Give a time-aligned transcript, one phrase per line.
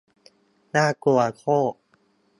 [0.75, 1.75] น่ากลัวโคตร